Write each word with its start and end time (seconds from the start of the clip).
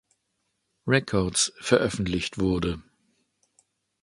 Records 0.87 1.53
veröffentlicht 1.59 2.39
wurde. 2.39 2.81